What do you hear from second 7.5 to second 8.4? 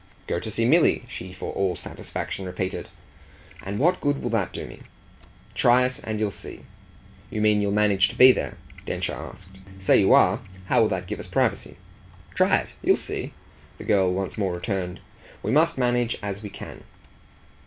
you'll manage to be